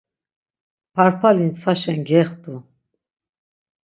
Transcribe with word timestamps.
Parpali 0.93 1.43
ntsaşen 1.49 1.99
gextu. 2.09 2.53